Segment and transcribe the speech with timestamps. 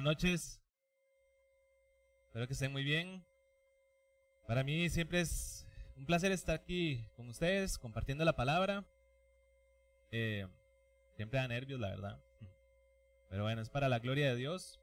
[0.00, 0.62] Buenas noches.
[2.24, 3.22] Espero que estén muy bien.
[4.46, 8.86] Para mí siempre es un placer estar aquí con ustedes, compartiendo la palabra.
[10.10, 10.46] Eh,
[11.16, 12.24] siempre da nervios, la verdad.
[13.28, 14.80] Pero bueno, es para la gloria de Dios.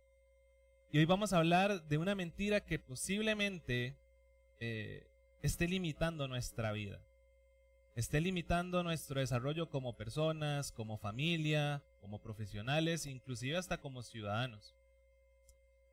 [0.92, 3.98] Y hoy vamos a hablar de una mentira que posiblemente
[4.60, 5.10] eh,
[5.42, 7.02] esté limitando nuestra vida.
[7.96, 14.77] Esté limitando nuestro desarrollo como personas, como familia, como profesionales, inclusive hasta como ciudadanos.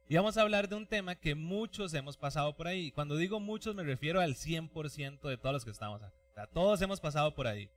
[0.08, 2.90] Y vamos a hablar de un tema que muchos hemos pasado por ahí.
[2.90, 6.12] Cuando digo muchos me refiero al 100% de todos los que estamos acá.
[6.36, 7.70] O todos hemos pasado por ahí.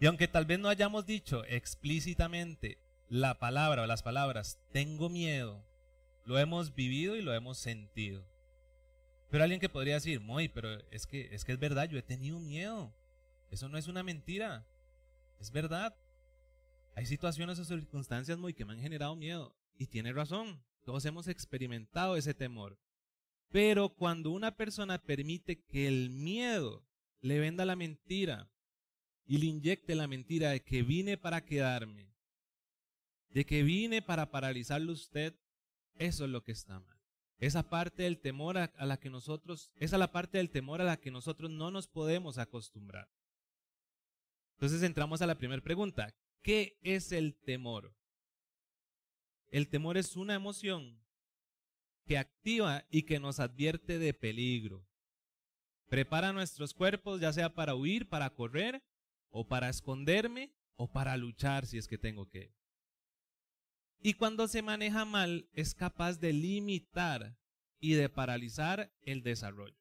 [0.00, 5.64] Y aunque tal vez no hayamos dicho explícitamente la palabra o las palabras, tengo miedo,
[6.24, 8.24] lo hemos vivido y lo hemos sentido.
[9.30, 12.02] Pero alguien que podría decir, muy, pero es que, es que es verdad, yo he
[12.02, 12.94] tenido miedo.
[13.50, 14.66] Eso no es una mentira.
[15.38, 15.94] Es verdad.
[16.94, 19.54] Hay situaciones o circunstancias muy que me han generado miedo.
[19.76, 22.78] Y tiene razón, todos hemos experimentado ese temor.
[23.50, 26.86] Pero cuando una persona permite que el miedo
[27.20, 28.50] le venda la mentira
[29.24, 32.14] y le inyecte la mentira de que vine para quedarme,
[33.30, 35.34] de que vine para paralizarlo usted,
[35.98, 36.96] eso es lo que está mal.
[37.38, 40.84] Esa parte del temor a, la que nosotros, esa es la parte del temor a
[40.84, 43.10] la que nosotros no nos podemos acostumbrar.
[44.54, 46.14] Entonces entramos a la primera pregunta.
[46.42, 47.94] ¿Qué es el temor?
[49.50, 51.00] El temor es una emoción
[52.04, 54.86] que activa y que nos advierte de peligro.
[55.88, 58.82] Prepara nuestros cuerpos ya sea para huir, para correr,
[59.30, 62.54] o para esconderme, o para luchar si es que tengo que.
[64.00, 67.36] Y cuando se maneja mal, es capaz de limitar
[67.80, 69.76] y de paralizar el desarrollo.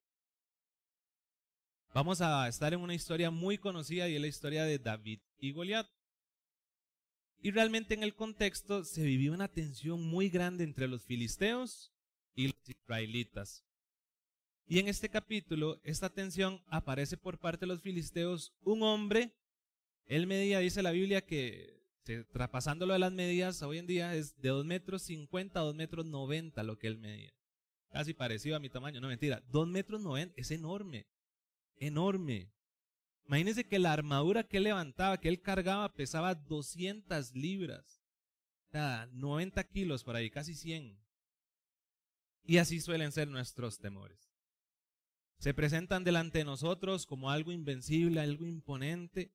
[1.93, 5.51] Vamos a estar en una historia muy conocida y es la historia de David y
[5.51, 5.87] Goliat.
[7.45, 11.93] Y realmente en el contexto se vivió una tensión muy grande entre los filisteos
[12.33, 13.63] y los israelitas.
[14.65, 19.35] Y en este capítulo, esta tensión aparece por parte de los filisteos un hombre,
[20.05, 21.83] él medía, dice la Biblia, que
[22.33, 26.03] traspasándolo de las medidas, hoy en día es de 2 metros 50 a 2 metros
[26.03, 27.35] 90 lo que él medía.
[27.89, 31.05] Casi parecido a mi tamaño, no mentira, 2 metros 90 es enorme,
[31.75, 32.54] enorme.
[33.27, 38.03] Imagínense que la armadura que él levantaba, que él cargaba, pesaba 200 libras.
[38.67, 40.99] O sea, 90 kilos por ahí, casi 100.
[42.43, 44.31] Y así suelen ser nuestros temores.
[45.39, 49.33] Se presentan delante de nosotros como algo invencible, algo imponente.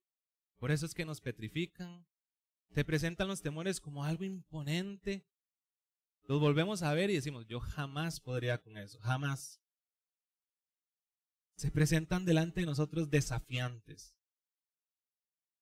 [0.59, 2.07] Por eso es que nos petrifican.
[2.71, 5.27] Se presentan los temores como algo imponente.
[6.25, 9.60] Los volvemos a ver y decimos, yo jamás podría con eso, jamás
[11.61, 14.17] se presentan delante de nosotros desafiantes.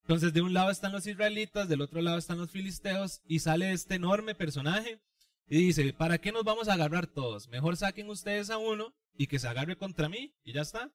[0.03, 3.73] Entonces de un lado están los israelitas, del otro lado están los filisteos y sale
[3.73, 5.01] este enorme personaje
[5.49, 7.49] y dice, ¿para qué nos vamos a agarrar todos?
[7.49, 10.95] Mejor saquen ustedes a uno y que se agarre contra mí y ya está.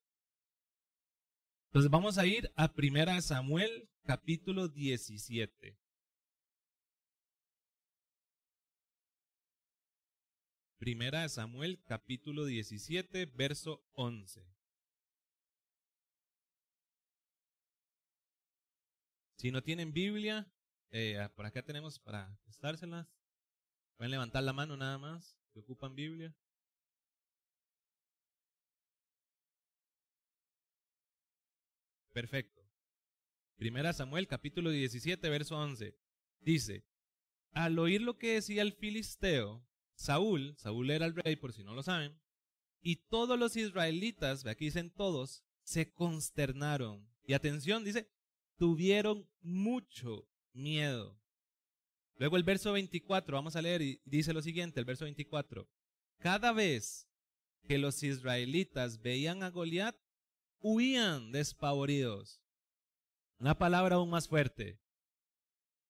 [1.68, 5.78] Entonces vamos a ir a 1 Samuel capítulo 17.
[10.78, 14.53] Primera Samuel capítulo 17, verso 11.
[19.44, 20.50] Si no tienen Biblia,
[20.90, 23.14] eh, por acá tenemos para prestárselas.
[23.98, 26.34] Pueden levantar la mano nada más, que ocupan Biblia.
[32.14, 32.66] Perfecto.
[33.58, 35.94] Primera Samuel capítulo 17, verso 11.
[36.40, 36.86] Dice,
[37.52, 41.74] al oír lo que decía el filisteo, Saúl, Saúl era el rey por si no
[41.74, 42.18] lo saben,
[42.80, 47.06] y todos los israelitas, aquí dicen todos, se consternaron.
[47.26, 48.10] Y atención, dice,
[48.58, 51.20] tuvieron mucho miedo.
[52.16, 55.68] Luego el verso 24, vamos a leer y dice lo siguiente, el verso 24.
[56.20, 57.08] Cada vez
[57.68, 59.96] que los israelitas veían a Goliat,
[60.60, 62.42] huían despavoridos.
[63.40, 64.80] Una palabra aún más fuerte.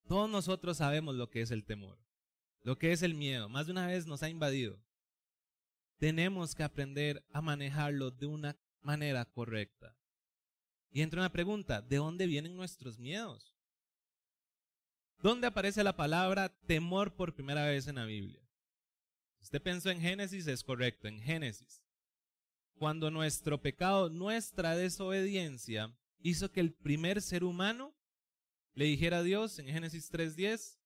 [0.08, 2.00] Todos nosotros sabemos lo que es el temor,
[2.62, 3.50] lo que es el miedo.
[3.50, 4.82] Más de una vez nos ha invadido.
[5.98, 9.96] Tenemos que aprender a manejarlo de una manera correcta.
[10.94, 13.58] Y entra una pregunta, ¿de dónde vienen nuestros miedos?
[15.18, 18.48] ¿Dónde aparece la palabra temor por primera vez en la Biblia?
[19.42, 21.82] Usted pensó en Génesis, es correcto, en Génesis.
[22.76, 27.96] Cuando nuestro pecado, nuestra desobediencia, hizo que el primer ser humano
[28.76, 30.78] le dijera a Dios en Génesis 3.10,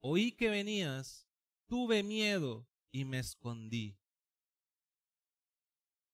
[0.00, 1.26] oí que venías,
[1.68, 3.96] tuve miedo y me escondí.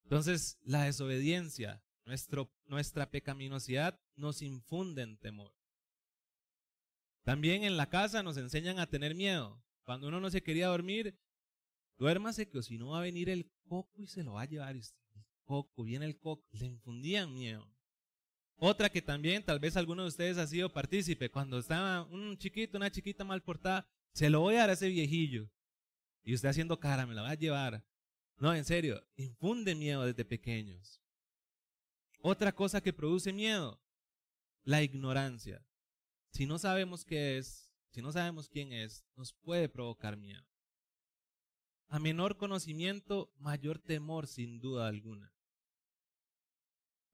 [0.05, 5.55] Entonces, la desobediencia, nuestra pecaminosidad nos infunde en temor.
[7.23, 9.62] También en la casa nos enseñan a tener miedo.
[9.85, 11.19] Cuando uno no se quería dormir,
[11.99, 14.75] duérmase que si no va a venir el coco y se lo va a llevar.
[14.75, 14.85] El
[15.44, 16.47] coco, viene el coco.
[16.52, 17.70] Le infundían miedo.
[18.56, 22.76] Otra que también tal vez alguno de ustedes ha sido partícipe, cuando estaba un chiquito,
[22.76, 25.50] una chiquita mal portada, se lo voy a dar a ese viejillo.
[26.23, 27.82] Y usted haciendo cara, me la va a llevar.
[28.37, 31.00] No, en serio, infunde miedo desde pequeños.
[32.22, 33.81] Otra cosa que produce miedo,
[34.64, 35.64] la ignorancia.
[36.31, 40.44] Si no sabemos qué es, si no sabemos quién es, nos puede provocar miedo.
[41.88, 45.32] A menor conocimiento, mayor temor, sin duda alguna.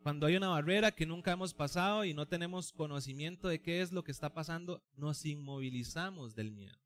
[0.01, 3.93] Cuando hay una barrera que nunca hemos pasado y no tenemos conocimiento de qué es
[3.93, 6.79] lo que está pasando, nos inmovilizamos del miedo.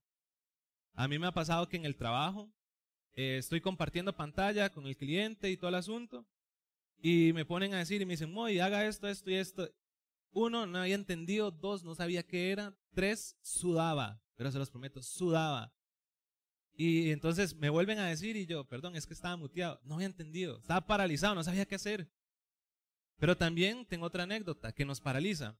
[0.92, 2.52] A mí me ha pasado que en el trabajo
[3.12, 6.26] eh, estoy compartiendo pantalla con el cliente y todo el asunto
[7.02, 9.70] y me ponen a decir y me dicen, Moy, haga esto, esto y esto.
[10.32, 11.50] Uno, no había entendido.
[11.50, 12.74] Dos, no sabía qué era.
[12.92, 14.22] Tres, sudaba.
[14.36, 15.72] Pero se los prometo, sudaba.
[16.74, 19.80] Y entonces me vuelven a decir y yo, perdón, es que estaba muteado.
[19.84, 20.58] No había entendido.
[20.58, 22.10] Estaba paralizado, no sabía qué hacer.
[23.18, 25.58] Pero también tengo otra anécdota que nos paraliza.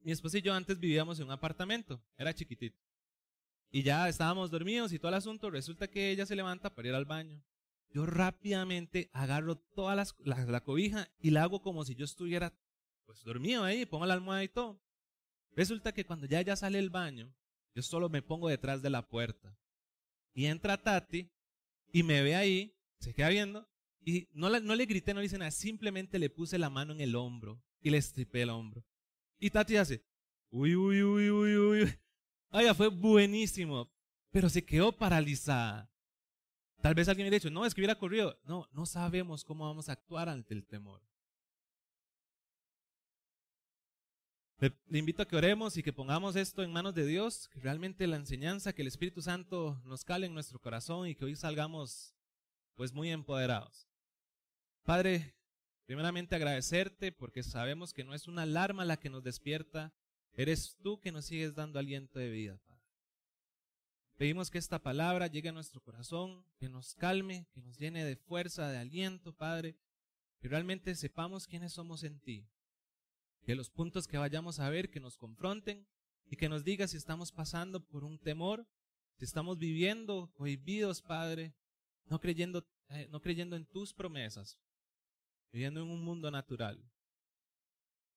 [0.00, 2.02] Mi esposa y yo antes vivíamos en un apartamento.
[2.16, 2.80] Era chiquitito.
[3.70, 5.50] Y ya estábamos dormidos y todo el asunto.
[5.50, 7.42] Resulta que ella se levanta para ir al baño.
[7.90, 12.52] Yo rápidamente agarro toda la, la cobija y la hago como si yo estuviera
[13.06, 14.82] pues dormido ahí, pongo la almohada y todo.
[15.56, 17.34] Resulta que cuando ya ella sale del baño,
[17.74, 19.56] yo solo me pongo detrás de la puerta.
[20.34, 21.30] Y entra Tati
[21.90, 23.66] y me ve ahí, se queda viendo
[24.04, 27.00] y no, no le grité, no le hice nada, simplemente le puse la mano en
[27.00, 28.84] el hombro y le estripé el hombro.
[29.38, 30.04] Y Tati hace,
[30.50, 31.94] uy, uy, uy, uy, uy.
[32.50, 33.90] Ay, fue buenísimo,
[34.30, 35.90] pero se quedó paralizada.
[36.80, 38.38] Tal vez alguien hubiera dicho, no, es que hubiera corrido.
[38.44, 41.02] No, no sabemos cómo vamos a actuar ante el temor.
[44.60, 48.08] Le, invito a que oremos y que pongamos esto en manos de Dios, que realmente
[48.08, 52.16] la enseñanza, que el Espíritu Santo nos cale en nuestro corazón y que hoy salgamos
[52.74, 53.88] pues muy empoderados.
[54.82, 55.36] Padre,
[55.84, 59.92] primeramente agradecerte porque sabemos que no es una alarma la que nos despierta,
[60.32, 62.77] eres tú que nos sigues dando aliento de vida, Padre.
[64.18, 68.16] Pedimos que esta palabra llegue a nuestro corazón, que nos calme, que nos llene de
[68.16, 69.76] fuerza, de aliento, Padre,
[70.40, 72.44] que realmente sepamos quiénes somos en ti,
[73.44, 75.86] que los puntos que vayamos a ver, que nos confronten
[76.26, 78.66] y que nos diga si estamos pasando por un temor,
[79.14, 81.54] si estamos viviendo cohibidos, Padre,
[82.06, 84.58] no creyendo, eh, no creyendo en tus promesas,
[85.52, 86.84] viviendo en un mundo natural.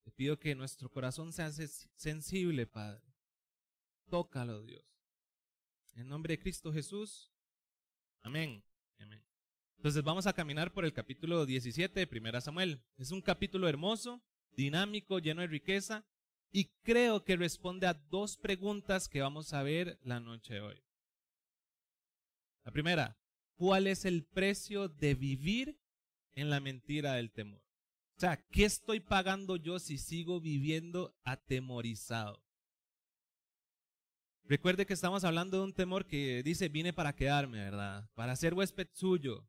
[0.02, 3.04] Te pido que nuestro corazón sea sensible, Padre.
[4.10, 4.91] Tócalo, Dios.
[5.94, 7.30] En nombre de Cristo Jesús.
[8.22, 8.64] Amén.
[8.98, 9.22] Amén.
[9.76, 12.82] Entonces vamos a caminar por el capítulo 17 de 1 Samuel.
[12.96, 14.22] Es un capítulo hermoso
[14.52, 16.04] dinámico, lleno de riqueza,
[16.50, 20.82] y creo que responde a dos preguntas que vamos a ver la noche de hoy.
[22.64, 23.18] La primera,
[23.56, 25.80] ¿cuál es el precio de vivir
[26.34, 27.62] en la mentira del temor?
[28.16, 32.40] O sea, ¿qué estoy pagando yo si sigo viviendo atemorizado?
[34.44, 38.08] Recuerde que estamos hablando de un temor que dice, vine para quedarme, ¿verdad?
[38.14, 39.48] Para ser huésped suyo,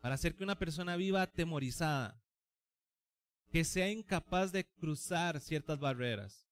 [0.00, 2.20] para hacer que una persona viva atemorizada
[3.50, 6.46] que sea incapaz de cruzar ciertas barreras.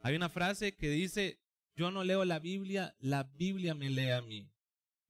[0.00, 1.40] Hay una frase que dice,
[1.76, 4.50] yo no leo la Biblia, la Biblia me lee a mí.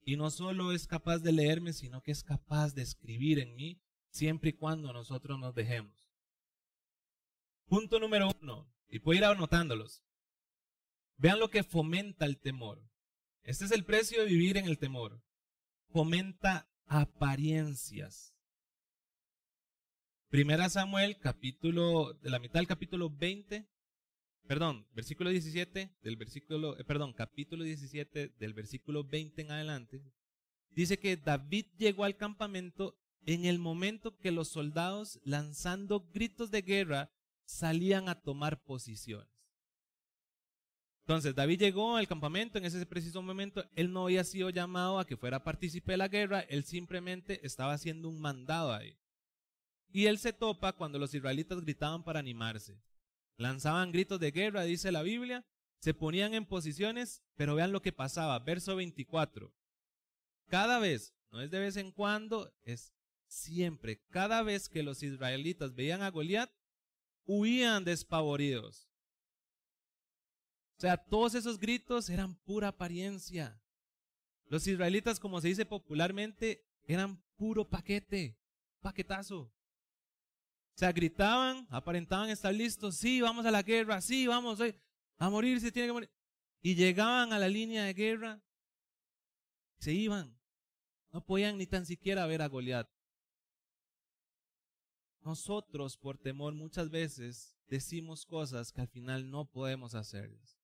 [0.03, 3.81] Y no solo es capaz de leerme, sino que es capaz de escribir en mí,
[4.09, 6.09] siempre y cuando nosotros nos dejemos.
[7.65, 10.06] Punto número uno, y puedo ir anotándolos.
[11.17, 12.83] Vean lo que fomenta el temor.
[13.43, 15.19] Este es el precio de vivir en el temor.
[15.89, 18.35] Fomenta apariencias.
[20.29, 23.67] Primera Samuel, capítulo, de la mitad del capítulo 20,
[24.45, 30.03] perdón, versículo 17, del versículo, eh, perdón, capítulo 17, del versículo 20 en adelante,
[30.69, 36.61] dice que David llegó al campamento en el momento que los soldados, lanzando gritos de
[36.61, 37.11] guerra,
[37.45, 39.36] salían a tomar posiciones.
[41.07, 43.63] Entonces, David llegó al campamento en ese preciso momento.
[43.77, 47.71] Él no había sido llamado a que fuera partícipe de la guerra, él simplemente estaba
[47.71, 48.99] haciendo un mandado ahí.
[49.89, 52.83] Y él se topa cuando los israelitas gritaban para animarse.
[53.37, 55.45] Lanzaban gritos de guerra, dice la Biblia,
[55.79, 58.37] se ponían en posiciones, pero vean lo que pasaba.
[58.39, 59.53] Verso 24.
[60.47, 62.93] Cada vez, no es de vez en cuando, es
[63.27, 66.51] siempre, cada vez que los israelitas veían a Goliat,
[67.25, 68.86] huían despavoridos.
[70.77, 73.59] O sea, todos esos gritos eran pura apariencia.
[74.45, 78.37] Los israelitas, como se dice popularmente, eran puro paquete,
[78.81, 79.39] paquetazo.
[79.41, 84.59] O sea, gritaban, aparentaban estar listos, sí, vamos a la guerra, sí, vamos
[85.17, 86.11] a morir, se tiene que morir.
[86.61, 88.41] Y llegaban a la línea de guerra
[89.79, 90.37] Se iban.
[91.11, 92.87] No podían ni tan siquiera ver a Goliat.
[95.21, 100.56] Nosotros, por temor, muchas veces decimos cosas que al final no podemos hacerlas.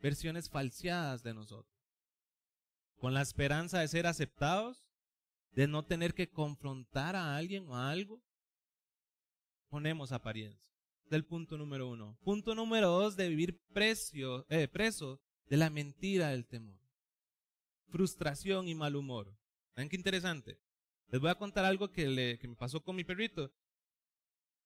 [0.00, 1.74] Versiones falseadas de nosotros.
[2.96, 4.84] Con la esperanza de ser aceptados,
[5.52, 8.22] de no tener que confrontar a alguien o a algo,
[9.68, 10.70] ponemos apariencia.
[11.06, 12.16] Del punto número uno.
[12.22, 16.78] Punto número dos, de vivir precio, eh, preso de la mentira del temor.
[17.88, 19.36] Frustración y mal humor.
[19.74, 20.60] ¿Ven qué interesante?
[21.08, 23.52] Les voy a contar algo que, le, que me pasó con mi perrito.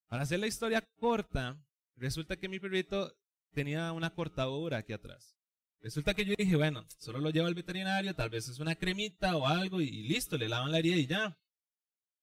[0.08, 1.58] Para hacer la historia corta,
[1.96, 3.16] resulta que mi perrito
[3.54, 5.34] tenía una cortadura aquí atrás.
[5.80, 9.36] Resulta que yo dije, bueno, solo lo llevo al veterinario, tal vez es una cremita
[9.36, 11.38] o algo y, y listo, le lavan la herida y ya.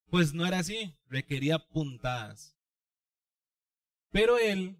[0.09, 2.57] Pues no era así, requería puntadas.
[4.11, 4.77] Pero él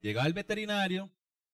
[0.00, 1.10] llegaba al veterinario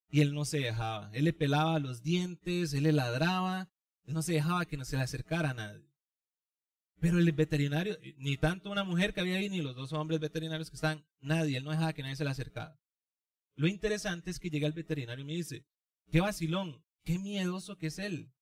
[0.08, 1.10] y él no se dejaba.
[1.12, 3.70] Él le pelaba los dientes, él le ladraba,
[4.04, 5.92] él no se dejaba que no se le acercara a nadie.
[7.00, 10.70] Pero el veterinario, ni tanto una mujer que había ahí, ni los dos hombres veterinarios
[10.70, 12.78] que estaban, nadie, él no dejaba que nadie se le acercara.
[13.54, 15.66] Lo interesante es que llega el veterinario y me dice,
[16.10, 18.32] qué vacilón, qué miedoso que es él.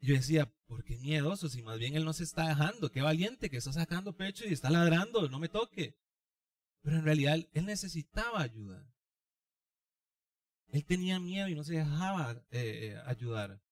[0.00, 1.48] Yo decía, ¿por qué miedoso?
[1.48, 4.52] Si más bien él no se está dejando, qué valiente que está sacando pecho y
[4.52, 5.96] está ladrando, no me toque.
[6.82, 8.84] Pero en realidad él necesitaba ayuda.
[10.68, 13.62] Él tenía miedo y no se dejaba eh, eh, ayudar.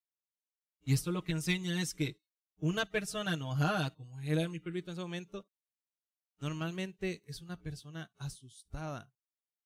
[0.82, 2.20] Y esto lo que enseña es que
[2.58, 5.46] una persona enojada, como era mi perrito en ese momento,
[6.38, 9.12] normalmente es una persona asustada,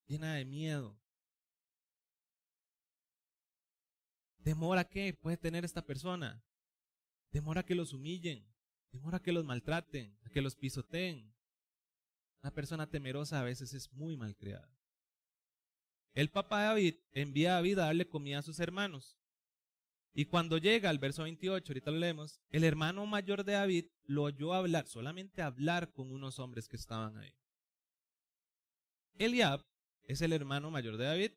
[0.06, 0.98] llena de miedo.
[4.42, 6.44] ¿Temor a qué puede tener esta persona?
[7.30, 8.46] Temor que los humillen,
[8.90, 11.34] temor que los maltraten, a que los pisoteen.
[12.42, 14.70] Una persona temerosa a veces es muy malcriada.
[16.12, 19.18] El papá David envía a David a darle comida a sus hermanos.
[20.12, 24.24] Y cuando llega al verso 28, ahorita lo leemos, el hermano mayor de David lo
[24.24, 27.34] oyó hablar, solamente hablar con unos hombres que estaban ahí.
[29.16, 29.64] Eliab
[30.04, 31.32] es el hermano mayor de David.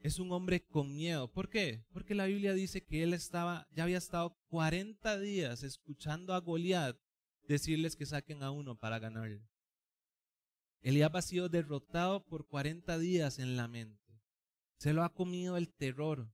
[0.00, 1.30] Es un hombre con miedo.
[1.30, 1.84] ¿Por qué?
[1.92, 6.96] Porque la Biblia dice que él estaba, ya había estado 40 días escuchando a Goliat
[7.46, 9.46] decirles que saquen a uno para ganarle.
[10.80, 14.20] Eliab ha sido derrotado por 40 días en la mente.
[14.78, 16.28] Se lo ha comido el terror.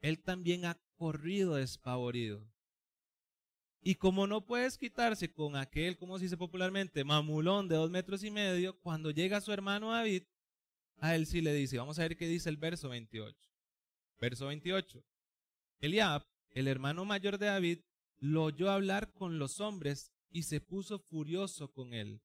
[0.00, 2.44] Él también ha corrido despavorido.
[3.86, 8.24] Y como no puedes quitarse con aquel, como se dice popularmente, mamulón de dos metros
[8.24, 10.22] y medio, cuando llega su hermano David,
[11.00, 13.36] a él sí le dice, vamos a ver qué dice el verso 28.
[14.18, 15.04] Verso 28.
[15.80, 17.80] Eliab, el hermano mayor de David,
[18.16, 22.22] lo oyó hablar con los hombres y se puso furioso con él.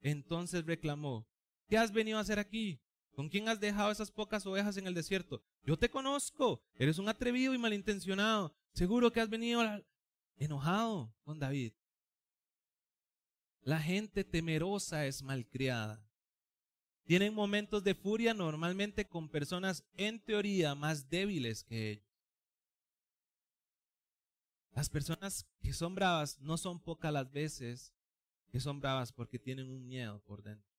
[0.00, 1.28] Entonces reclamó,
[1.68, 2.80] ¿qué has venido a hacer aquí?
[3.12, 5.42] ¿Con quién has dejado esas pocas ovejas en el desierto?
[5.64, 8.56] Yo te conozco, eres un atrevido y malintencionado.
[8.72, 9.62] Seguro que has venido
[10.36, 11.72] enojado con David.
[13.62, 16.06] La gente temerosa es malcriada.
[17.04, 22.14] Tienen momentos de furia normalmente con personas en teoría más débiles que ellos.
[24.72, 27.94] Las personas que son bravas no son pocas las veces
[28.50, 30.74] que son bravas porque tienen un miedo por dentro.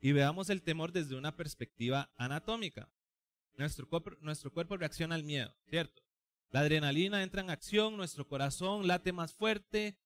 [0.00, 2.92] Y veamos el temor desde una perspectiva anatómica.
[3.56, 6.03] Nuestro cuerpo, nuestro cuerpo reacciona al miedo, ¿cierto?
[6.54, 9.98] La adrenalina entra en acción, nuestro corazón late más fuerte,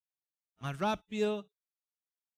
[0.56, 1.52] más rápido.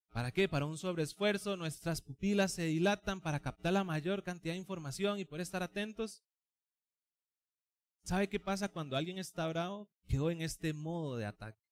[0.08, 0.48] ¿Para qué?
[0.48, 5.24] Para un sobreesfuerzo, nuestras pupilas se dilatan para captar la mayor cantidad de información y
[5.24, 6.24] poder estar atentos.
[8.02, 9.88] ¿Sabe qué pasa cuando alguien está bravo?
[10.08, 11.62] Quedó en este modo de ataque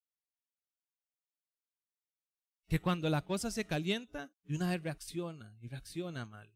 [2.69, 6.49] que cuando la cosa se calienta, de una vez reacciona y reacciona mal.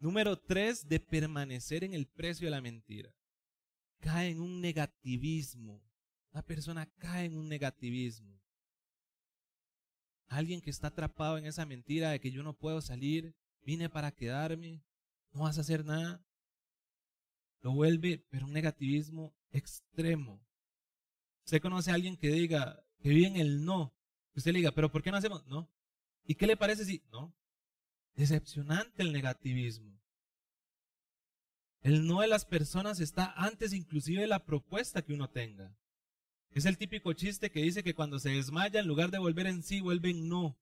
[0.00, 3.14] Número tres, de permanecer en el precio de la mentira.
[4.00, 5.82] Cae en un negativismo.
[6.32, 8.40] La persona cae en un negativismo.
[10.28, 14.12] Alguien que está atrapado en esa mentira de que yo no puedo salir, vine para
[14.12, 14.82] quedarme,
[15.32, 16.24] no vas a hacer nada.
[17.60, 20.40] Lo vuelve, pero un negativismo extremo.
[21.44, 23.94] ¿Usted conoce a alguien que diga, que vive en el no.
[24.34, 25.46] Usted le diga, pero ¿por qué no hacemos?
[25.46, 25.70] No.
[26.24, 27.02] ¿Y qué le parece si?
[27.10, 27.34] No.
[28.14, 29.97] Decepcionante el negativismo.
[31.80, 35.76] El no de las personas está antes inclusive de la propuesta que uno tenga.
[36.50, 39.62] Es el típico chiste que dice que cuando se desmaya, en lugar de volver en
[39.62, 40.58] sí, vuelven no.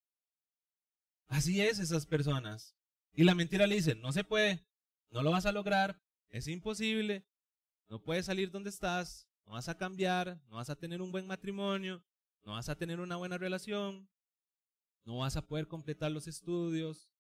[1.29, 2.77] Así es esas personas.
[3.13, 4.65] Y la mentira le dice, no se puede,
[5.11, 7.25] no lo vas a lograr, es imposible,
[7.89, 11.27] no puedes salir donde estás, no vas a cambiar, no vas a tener un buen
[11.27, 12.05] matrimonio,
[12.45, 14.09] no vas a tener una buena relación,
[15.05, 17.11] no vas a poder completar los estudios,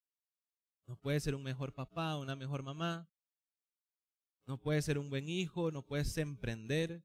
[0.86, 3.08] no puedes ser un mejor papá, una mejor mamá.
[4.46, 7.02] No puedes ser un buen hijo, no puedes emprender,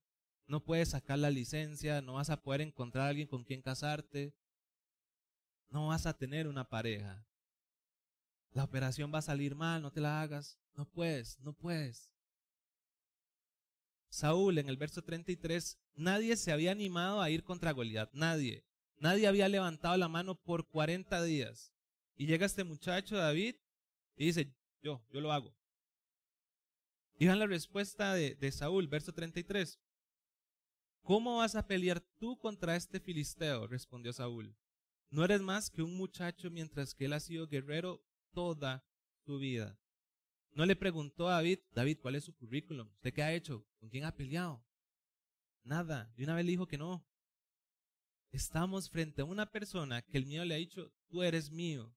[0.48, 4.36] no puedes sacar la licencia, no vas a poder encontrar a alguien con quien casarte,
[5.69, 7.25] no vas a tener una pareja.
[8.51, 12.12] La operación va a salir mal, no te la hagas, no puedes, no puedes.
[14.10, 18.65] Saúl en el verso 33, nadie se había animado a ir contra Goliat, nadie.
[18.98, 21.74] Nadie había levantado la mano por 40 días.
[22.15, 23.55] Y llega este muchacho David
[24.15, 25.55] y dice, yo, yo lo hago.
[27.22, 29.80] Y vean la respuesta de, de Saúl, verso 33.
[31.04, 33.68] ¿Cómo vas a pelear tú contra este filisteo?
[33.68, 34.58] respondió Saúl.
[35.12, 38.84] No eres más que un muchacho mientras que él ha sido guerrero toda
[39.24, 39.78] su vida.
[40.54, 42.90] No le preguntó a David, David, ¿cuál es su currículum?
[42.96, 43.68] ¿Usted qué ha hecho?
[43.80, 44.66] ¿Con quién ha peleado?
[45.63, 46.12] Nada.
[46.18, 47.06] Y una vez le dijo que no.
[48.32, 51.94] Estamos frente a una persona que el miedo le ha dicho, tú eres mío.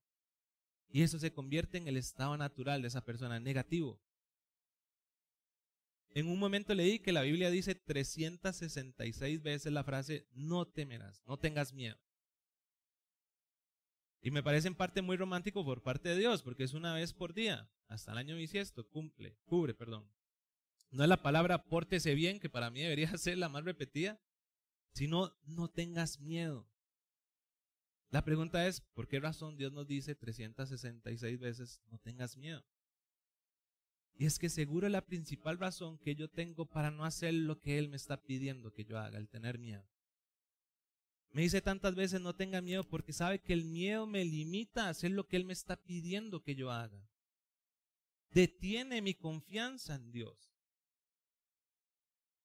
[0.91, 4.03] Y eso se convierte en el estado natural de esa persona, negativo.
[6.15, 11.37] En un momento leí que la Biblia dice 366 veces la frase, no temerás, no
[11.39, 11.99] tengas miedo.
[14.21, 17.13] Y me parece en parte muy romántico por parte de Dios, porque es una vez
[17.13, 20.09] por día, hasta el año bisiesto, cumple, cubre, perdón.
[20.91, 24.21] No es la palabra pórtese bien, que para mí debería ser la más repetida,
[24.93, 26.71] sino no tengas miedo.
[28.11, 32.65] La pregunta es, ¿por qué razón Dios nos dice 366 veces no tengas miedo?
[34.17, 37.79] Y es que seguro la principal razón que yo tengo para no hacer lo que
[37.79, 39.85] Él me está pidiendo que yo haga, el tener miedo.
[41.33, 44.91] Me dice tantas veces no tenga miedo porque sabe que el miedo me limita a
[44.91, 47.09] hacer lo que Él me está pidiendo que yo haga.
[48.31, 50.55] Detiene mi confianza en Dios.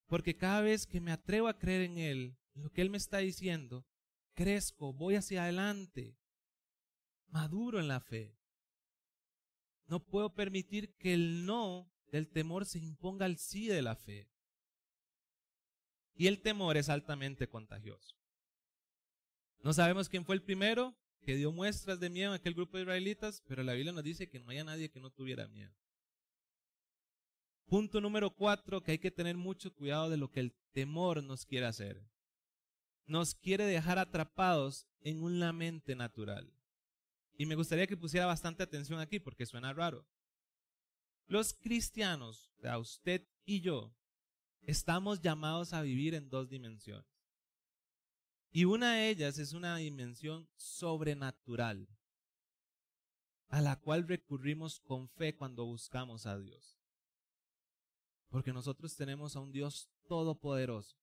[0.07, 3.19] Porque cada vez que me atrevo a creer en Él, lo que Él me está
[3.19, 3.85] diciendo,
[4.33, 6.17] crezco, voy hacia adelante,
[7.27, 8.38] maduro en la fe.
[9.89, 14.29] No puedo permitir que el no del temor se imponga al sí de la fe.
[16.13, 18.15] Y el temor es altamente contagioso.
[19.63, 22.83] No sabemos quién fue el primero que dio muestras de miedo a aquel grupo de
[22.83, 25.73] israelitas, pero la Biblia nos dice que no haya nadie que no tuviera miedo.
[27.65, 31.45] Punto número cuatro, que hay que tener mucho cuidado de lo que el temor nos
[31.45, 32.03] quiere hacer.
[33.07, 36.53] Nos quiere dejar atrapados en una mente natural.
[37.39, 40.05] Y me gustaría que pusiera bastante atención aquí porque suena raro.
[41.25, 43.95] Los cristianos, o sea, usted y yo,
[44.63, 47.07] estamos llamados a vivir en dos dimensiones.
[48.51, 51.87] Y una de ellas es una dimensión sobrenatural,
[53.47, 56.77] a la cual recurrimos con fe cuando buscamos a Dios.
[58.27, 60.97] Porque nosotros tenemos a un Dios todopoderoso.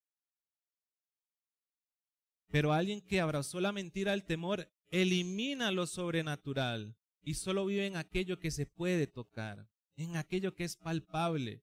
[2.49, 7.97] Pero alguien que abrazó la mentira del temor elimina lo sobrenatural y solo vive en
[7.97, 11.63] aquello que se puede tocar, en aquello que es palpable,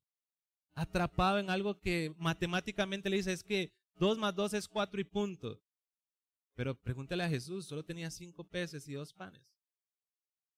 [0.76, 5.04] atrapado en algo que matemáticamente le dice es que 2 más 2 es 4 y
[5.04, 5.62] punto.
[6.56, 9.42] Pero pregúntale a Jesús, solo tenía cinco peces y dos panes.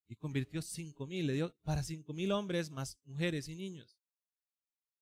[0.08, 3.97] Y convirtió cinco mil, le dio para cinco mil hombres más mujeres y niños.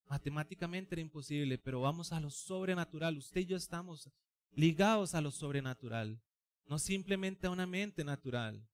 [0.06, 3.18] Matemáticamente era imposible, pero vamos a lo sobrenatural.
[3.18, 4.10] Usted y yo estamos
[4.52, 6.22] ligados a lo sobrenatural
[6.66, 8.68] no simplemente a una mente natural.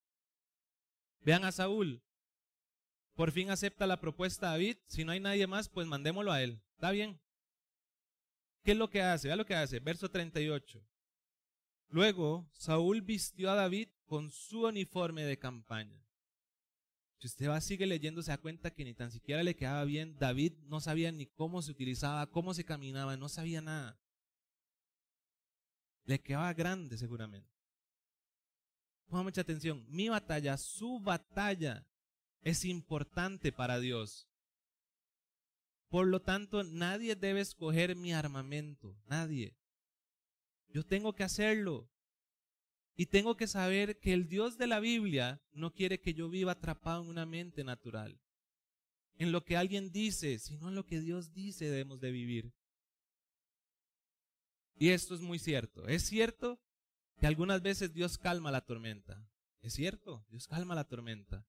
[1.22, 2.02] Vean a Saúl.
[3.14, 4.78] Por fin acepta la propuesta de David.
[4.88, 6.62] Si no hay nadie más, pues mandémoslo a él.
[6.76, 7.20] ¿Está bien?
[8.64, 9.28] ¿Qué es lo que hace?
[9.28, 9.80] Vea lo que hace.
[9.80, 10.82] Verso 38.
[11.90, 16.06] Luego, Saúl vistió a David con su uniforme de campaña.
[17.18, 20.18] Si usted va, sigue leyendo, se da cuenta que ni tan siquiera le quedaba bien.
[20.18, 24.00] David no sabía ni cómo se utilizaba, cómo se caminaba, no sabía nada.
[26.06, 27.49] Le quedaba grande seguramente.
[29.10, 29.84] Ponga mucha atención.
[29.90, 31.86] Mi batalla, su batalla,
[32.42, 34.30] es importante para Dios.
[35.90, 38.96] Por lo tanto, nadie debe escoger mi armamento.
[39.08, 39.58] Nadie.
[40.68, 41.90] Yo tengo que hacerlo.
[42.96, 46.52] Y tengo que saber que el Dios de la Biblia no quiere que yo viva
[46.52, 48.22] atrapado en una mente natural.
[49.16, 52.54] En lo que alguien dice, sino en lo que Dios dice debemos de vivir.
[54.76, 55.88] Y esto es muy cierto.
[55.88, 56.60] Es cierto
[57.20, 59.28] que algunas veces Dios calma la tormenta.
[59.62, 61.46] Es cierto, Dios calma la tormenta.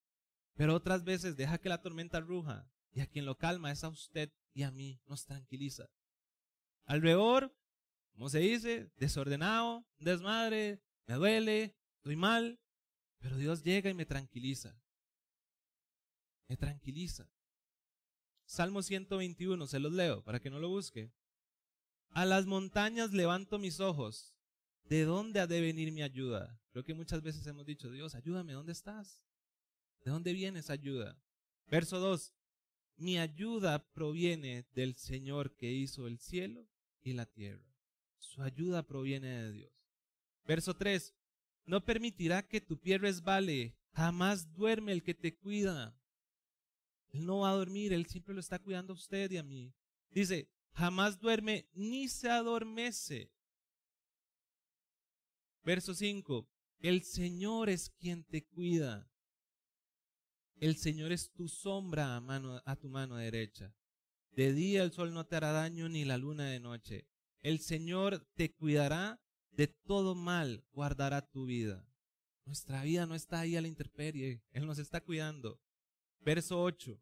[0.55, 3.89] Pero otras veces deja que la tormenta ruja y a quien lo calma es a
[3.89, 5.89] usted y a mí, nos tranquiliza.
[6.87, 7.55] Alrededor,
[8.13, 12.59] como se dice, desordenado, desmadre, me duele, estoy mal,
[13.21, 14.77] pero Dios llega y me tranquiliza.
[16.49, 17.31] Me tranquiliza.
[18.45, 21.13] Salmo 121, se los leo para que no lo busque.
[22.11, 24.35] A las montañas levanto mis ojos
[24.91, 26.61] ¿De dónde ha de venir mi ayuda?
[26.73, 29.23] Creo que muchas veces hemos dicho, Dios, ayúdame, ¿dónde estás?
[30.05, 31.17] ¿De dónde viene esa ayuda?
[31.69, 32.35] Verso 2.
[32.97, 36.67] mi ayuda proviene del Señor que hizo el cielo
[37.03, 37.65] y la tierra.
[38.19, 39.73] Su ayuda proviene de Dios.
[40.45, 41.15] Verso 3.
[41.67, 43.77] No permitirá que tu pie resbale.
[43.93, 45.97] Jamás duerme el que te cuida.
[47.11, 49.73] Él no va a dormir, Él siempre lo está cuidando a usted y a mí.
[50.11, 53.31] Dice, jamás duerme ni se adormece.
[55.71, 56.49] Verso 5.
[56.81, 59.09] El Señor es quien te cuida.
[60.57, 63.73] El Señor es tu sombra a, mano, a tu mano derecha.
[64.33, 67.07] De día el sol no te hará daño ni la luna de noche.
[67.41, 71.87] El Señor te cuidará de todo mal, guardará tu vida.
[72.47, 75.61] Nuestra vida no está ahí a la intemperie, Él nos está cuidando.
[76.19, 77.01] Verso 8.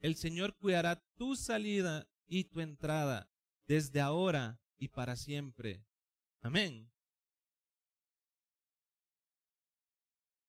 [0.00, 3.30] El Señor cuidará tu salida y tu entrada
[3.68, 5.86] desde ahora y para siempre.
[6.40, 6.89] Amén.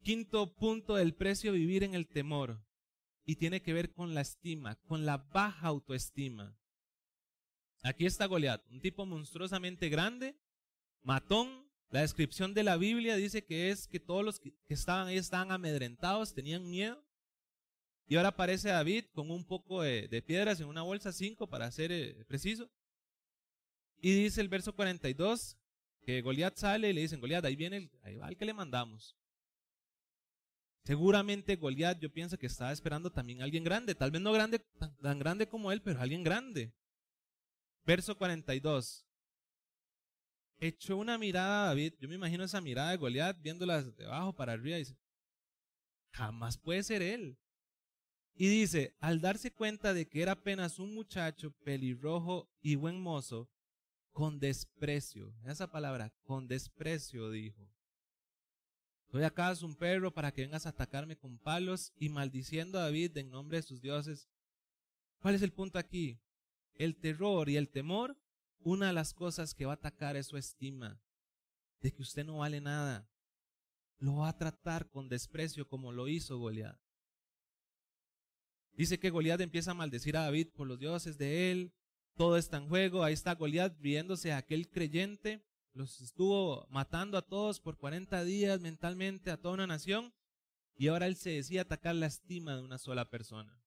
[0.04, 2.60] Quinto punto del precio vivir en el temor.
[3.24, 6.58] Y tiene que ver con la estima, con la baja autoestima.
[7.84, 10.36] Aquí está Goliat, un tipo monstruosamente grande,
[11.04, 11.70] matón.
[11.90, 15.52] La descripción de la Biblia dice que es que todos los que estaban ahí estaban
[15.52, 17.04] amedrentados, tenían miedo.
[18.08, 21.92] Y ahora aparece David con un poco de, piedras en una bolsa, cinco para ser
[21.92, 22.70] eh, preciso.
[24.02, 25.58] Y dice el verso 42
[26.02, 29.16] que Goliat sale y le dicen, Goliat, ahí viene, el, ahí el que le mandamos.
[30.84, 34.60] Seguramente Goliat yo pienso que estaba esperando también a alguien grande, tal vez no grande,
[34.60, 36.74] tan, grande como él, pero alguien grande.
[37.86, 39.06] Verso 42.
[40.58, 44.36] Echó una mirada a David, yo me imagino esa mirada de Goliat viéndolas de abajo
[44.36, 44.98] para arriba y dice,
[46.12, 47.38] jamás puede ser él.
[48.34, 53.50] Y dice, al darse cuenta de que era apenas un muchacho pelirrojo y buen mozo,
[54.12, 57.72] con desprecio, esa palabra, con desprecio dijo,
[59.12, 63.18] Soy acaso un perro para que vengas a atacarme con palos y maldiciendo a David
[63.18, 64.30] en nombre de sus dioses.
[65.20, 66.22] ¿Cuál es el punto aquí?
[66.76, 68.18] El terror y el temor,
[68.60, 71.02] una de las cosas que va a atacar es su estima,
[71.82, 73.06] de que usted no vale nada.
[73.98, 76.80] Lo va a tratar con desprecio como lo hizo Goliat.
[78.72, 81.74] Dice que Goliat empieza a maldecir a David por los dioses de él.
[82.16, 83.04] Todo está en juego.
[83.04, 88.60] Ahí está Goliat riéndose a aquel creyente los estuvo matando a todos por 40 días
[88.60, 90.14] mentalmente, a toda una nación,
[90.76, 93.62] y ahora él se decía atacar la estima de una sola persona.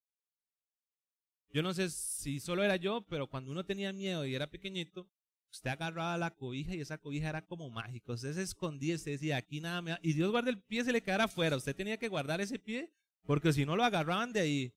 [1.51, 5.09] Yo no sé si solo era yo, pero cuando uno tenía miedo y era pequeñito,
[5.53, 8.15] usted agarraba la cobija y esa cobija era como mágico.
[8.15, 9.97] Usted se escondía, usted decía, aquí nada me...
[10.03, 11.57] Y Dios guarda el pie, se le quedara afuera.
[11.57, 12.93] Usted tenía que guardar ese pie,
[13.25, 14.75] porque si no lo agarraban de ahí.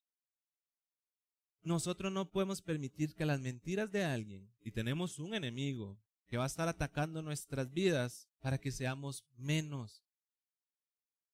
[1.63, 6.43] Nosotros no podemos permitir que las mentiras de alguien, y tenemos un enemigo, que va
[6.43, 10.03] a estar atacando nuestras vidas para que seamos menos,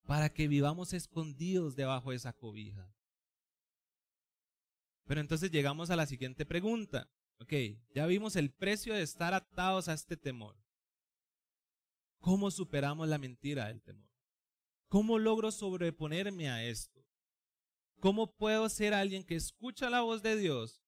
[0.06, 2.94] para que vivamos escondidos debajo de esa cobija.
[5.06, 7.10] Pero entonces llegamos a la siguiente pregunta.
[7.40, 7.54] Ok,
[7.94, 10.56] ya vimos el precio de estar atados a este temor.
[12.20, 14.10] ¿Cómo superamos la mentira del temor?
[14.88, 17.04] ¿Cómo logro sobreponerme a esto?
[18.00, 20.83] ¿Cómo puedo ser alguien que escucha la voz de Dios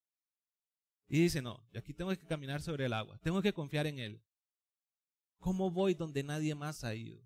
[1.07, 3.99] y dice, no, yo aquí tengo que caminar sobre el agua, tengo que confiar en
[3.99, 4.23] Él.
[5.39, 7.21] ¿Cómo voy donde nadie más ha ido?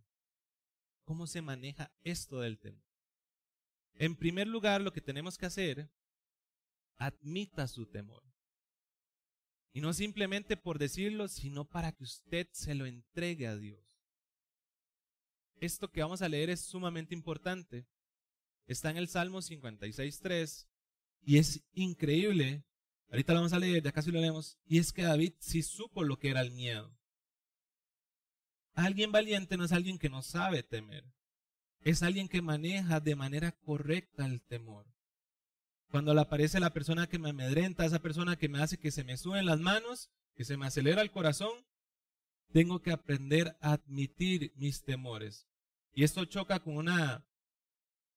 [1.05, 2.83] ¿Cómo se maneja esto del temor?
[3.95, 5.89] En primer lugar, lo que tenemos que hacer,
[6.97, 8.23] admita su temor.
[9.71, 13.99] Y no simplemente por decirlo, sino para que usted se lo entregue a Dios.
[15.61, 17.87] Esto que vamos a leer es sumamente importante.
[18.67, 20.67] Está en el Salmo 56.3
[21.21, 22.63] y es increíble
[23.10, 24.58] Ahorita lo vamos a leer, ya casi lo leemos.
[24.65, 26.95] Y es que David sí supo lo que era el miedo.
[28.74, 31.04] Alguien valiente no es alguien que no sabe temer.
[31.82, 34.86] Es alguien que maneja de manera correcta el temor.
[35.89, 39.04] Cuando le aparece la persona que me amedrenta, esa persona que me hace que se
[39.04, 41.52] me suben las manos, que se me acelera el corazón,
[42.52, 45.48] tengo que aprender a admitir mis temores.
[45.93, 47.26] Y esto choca con una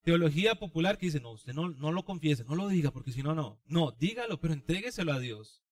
[0.03, 3.23] teología popular que dice, no, usted no, no lo confiese, no lo diga, porque si
[3.23, 3.61] no, no.
[3.67, 5.63] No, dígalo, pero entrégueselo a Dios.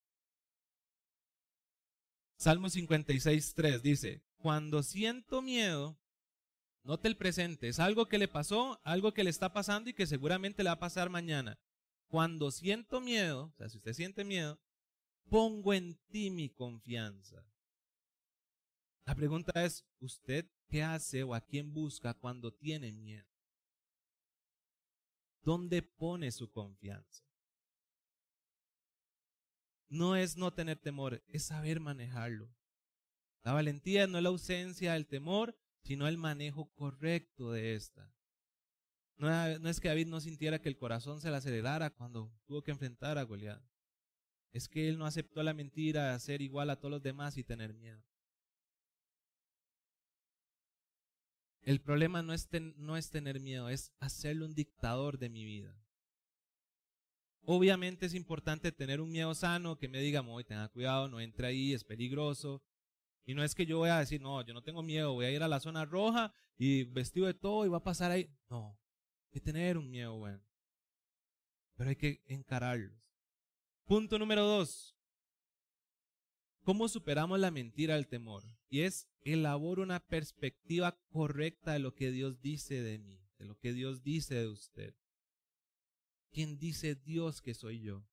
[2.37, 5.99] Salmo 56, 3 dice, cuando siento miedo,
[6.85, 10.07] note el presente, es algo que le pasó, algo que le está pasando y que
[10.07, 11.59] seguramente le va a pasar mañana.
[12.09, 14.59] Cuando siento miedo, o sea, si usted siente miedo,
[15.29, 17.45] pongo en ti mi confianza.
[19.05, 23.30] La pregunta es, ¿usted qué hace o a quién busca cuando tiene miedo?
[25.42, 27.24] ¿Dónde pone su confianza?
[29.88, 32.55] No es no tener temor, es saber manejarlo.
[33.42, 38.12] La valentía no es la ausencia del temor, sino el manejo correcto de esta.
[39.16, 39.29] No,
[39.68, 43.18] es que David no sintiera que el corazón se le acelerara cuando tuvo que enfrentar
[43.18, 43.62] a Goliat.
[44.53, 47.44] Es que él no aceptó la mentira de ser igual a todos los demás y
[47.44, 48.03] tener miedo.
[51.62, 55.77] El problema no es, no es tener miedo, es hacerle un dictador de mi vida.
[57.42, 61.49] Obviamente es importante tener un miedo sano que me diga, muy, tenga cuidado, no entre
[61.49, 62.62] ahí, es peligroso.
[63.25, 65.31] Y no es que yo voy a decir, no, yo no tengo miedo, voy a
[65.31, 68.31] ir a la zona roja y vestido de todo y va a pasar ahí.
[68.49, 68.79] No,
[69.27, 70.42] hay que tener un miedo bueno.
[71.77, 72.99] Pero hay que encararlos.
[73.85, 74.96] Punto número dos.
[76.62, 78.44] ¿Cómo superamos la mentira del temor?
[78.68, 83.59] Y es elaboro una perspectiva correcta de lo que Dios dice de mí, de lo
[83.59, 84.94] que Dios dice de usted.
[86.31, 88.07] ¿Quién dice Dios que soy yo?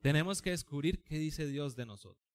[0.00, 2.28] Tenemos que descubrir qué dice Dios de nosotros.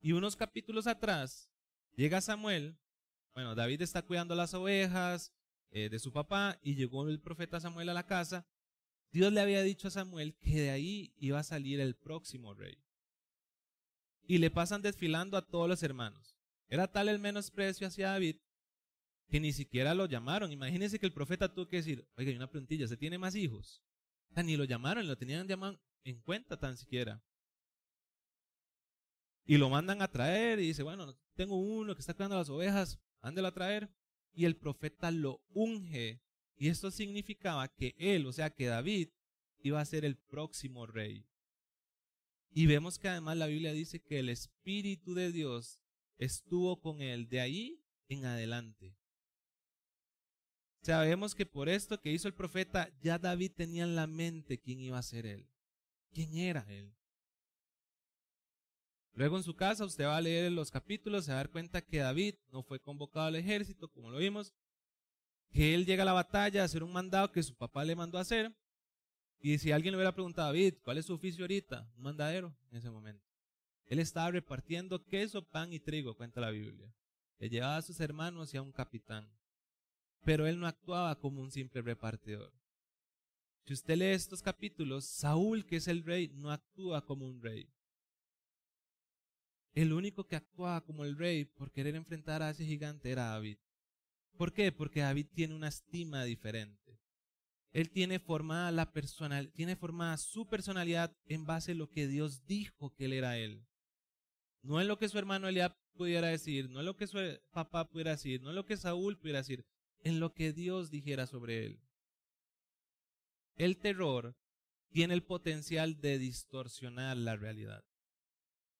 [0.00, 1.50] Y unos capítulos atrás
[1.96, 2.78] llega Samuel,
[3.34, 5.32] bueno, David está cuidando las ovejas
[5.70, 8.46] eh, de su papá y llegó el profeta Samuel a la casa.
[9.10, 12.83] Dios le había dicho a Samuel que de ahí iba a salir el próximo rey.
[14.26, 16.36] Y le pasan desfilando a todos los hermanos.
[16.68, 18.36] Era tal el menosprecio hacia David
[19.28, 20.52] que ni siquiera lo llamaron.
[20.52, 23.82] Imagínense que el profeta tuvo que decir, oiga, hay una preguntilla, ¿se tiene más hijos?
[24.36, 27.22] ni lo llamaron, lo tenían llamado en cuenta tan siquiera.
[29.44, 32.98] Y lo mandan a traer y dice, bueno, tengo uno que está cuidando las ovejas,
[33.20, 33.90] ándelo a traer.
[34.32, 36.20] Y el profeta lo unge.
[36.56, 39.10] Y esto significaba que él, o sea, que David,
[39.60, 41.26] iba a ser el próximo rey.
[42.56, 45.80] Y vemos que además la Biblia dice que el Espíritu de Dios
[46.18, 48.96] estuvo con él de ahí en adelante.
[50.80, 54.78] Sabemos que por esto que hizo el profeta, ya David tenía en la mente quién
[54.78, 55.48] iba a ser él.
[56.12, 56.94] ¿Quién era él?
[59.14, 61.82] Luego en su casa usted va a leer los capítulos, se va a dar cuenta
[61.82, 64.54] que David no fue convocado al ejército, como lo vimos,
[65.50, 68.18] que él llega a la batalla a hacer un mandado que su papá le mandó
[68.18, 68.54] a hacer.
[69.40, 71.88] Y si alguien le hubiera preguntado a David, ¿cuál es su oficio ahorita?
[71.96, 73.24] Un mandadero en ese momento.
[73.86, 76.94] Él estaba repartiendo queso, pan y trigo, cuenta la Biblia.
[77.38, 79.30] Le llevaba a sus hermanos y a un capitán
[80.24, 82.52] pero él no actuaba como un simple repartidor.
[83.66, 87.68] Si usted lee estos capítulos, Saúl, que es el rey, no actúa como un rey.
[89.74, 93.58] El único que actuaba como el rey por querer enfrentar a ese gigante era David.
[94.36, 94.72] ¿Por qué?
[94.72, 96.83] Porque David tiene una estima diferente.
[97.74, 102.46] Él tiene formada la personal, tiene formada su personalidad en base a lo que Dios
[102.46, 103.66] dijo que él era él.
[104.62, 107.18] No es lo que su hermano Eliab pudiera decir, no es lo que su
[107.50, 109.66] papá pudiera decir, no es lo que Saúl pudiera decir,
[109.98, 111.80] en lo que Dios dijera sobre él.
[113.56, 114.36] El terror
[114.90, 117.84] tiene el potencial de distorsionar la realidad,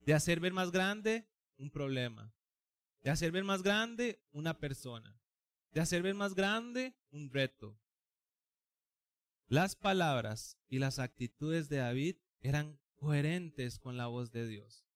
[0.02, 2.32] de hacer ver más grande un problema,
[3.02, 5.20] de hacer ver más grande una persona,
[5.72, 7.76] de hacer ver más grande un reto.
[9.46, 14.86] Las palabras y las actitudes de David eran coherentes con la voz de Dios.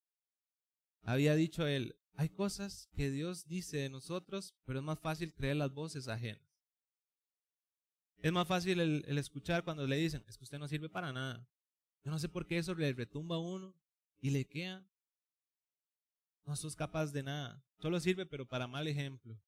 [1.02, 5.56] Había dicho él, hay cosas que Dios dice de nosotros, pero es más fácil creer
[5.56, 6.42] las voces ajenas.
[8.18, 11.48] Es más fácil el, escuchar cuando le dicen, es que usted no sirve para nada.
[12.02, 13.74] Yo no sé por qué eso le retumba a uno
[14.20, 14.84] y le queda.
[16.44, 17.64] No sos capaz de nada.
[17.78, 19.40] Solo sirve, pero para mal ejemplo.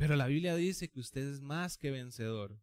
[0.00, 2.58] Pero la Biblia dice que usted es más que vencedor.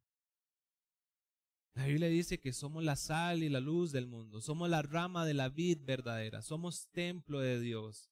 [1.75, 5.23] La Biblia dice que somos la sal y la luz del mundo, somos la rama
[5.23, 8.11] de la vid verdadera, somos templo de Dios,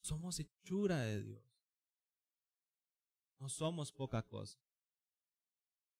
[0.00, 1.44] somos hechura de Dios.
[3.38, 4.58] No somos poca cosa.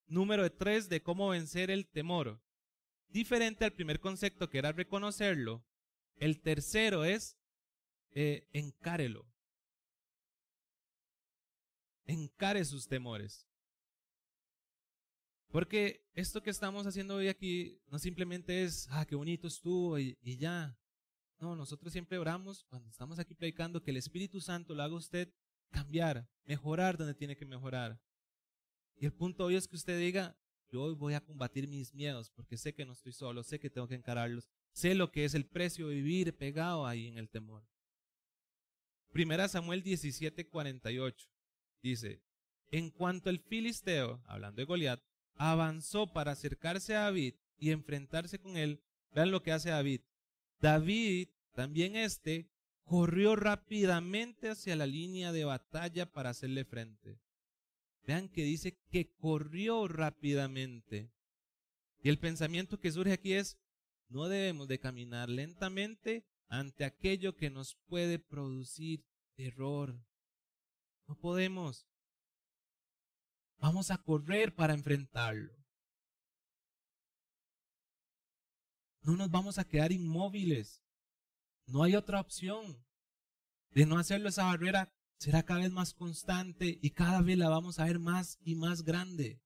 [0.07, 2.41] Número tres de cómo vencer el temor.
[3.09, 5.63] Diferente al primer concepto que era reconocerlo,
[6.17, 7.37] el tercero es
[8.13, 9.32] eh, encárelo.
[12.07, 13.47] Encare sus temores.
[15.53, 20.17] Porque esto que estamos haciendo hoy aquí no simplemente es, ah, qué bonito estuvo y,
[20.39, 20.79] ya.
[21.39, 25.31] No, nosotros siempre oramos cuando estamos aquí predicando que el Espíritu Santo lo haga usted
[25.71, 28.01] cambiar, mejorar donde tiene que mejorar.
[28.97, 30.39] Y el punto hoy es que usted diga,
[30.71, 33.69] yo hoy voy a combatir mis miedos porque sé que no estoy solo, sé que
[33.69, 37.29] tengo que encararlos, sé lo que es el precio de vivir pegado ahí en el
[37.29, 37.67] temor.
[39.11, 41.32] Primera Samuel 17:48
[41.83, 42.23] dice,
[42.71, 45.03] en cuanto el filisteo, hablando de Goliat,
[45.35, 48.83] avanzó para acercarse a David y enfrentarse con él,
[49.15, 50.01] vean lo que hace David.
[50.61, 52.49] David, también este,
[52.85, 57.19] corrió rápidamente hacia la línea de batalla para hacerle frente.
[58.07, 61.11] Vean que dice que corrió rápidamente.
[62.03, 63.59] Y el pensamiento que surge aquí es,
[64.09, 69.05] no debemos de caminar lentamente ante aquello que nos puede producir
[69.37, 69.99] terror.
[71.07, 71.87] No podemos.
[73.59, 75.53] Vamos a correr para enfrentarlo.
[79.03, 80.83] No nos vamos a quedar inmóviles.
[81.67, 82.85] No hay otra opción.
[83.71, 87.79] De no hacerlo, esa barrera será cada vez más constante y cada vez la vamos
[87.79, 89.41] a ver más y más grande.